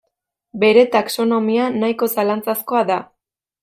[0.63, 3.03] Bere taxonomia nahiko zalantzazkoa da.